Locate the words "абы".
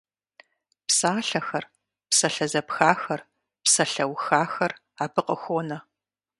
5.03-5.21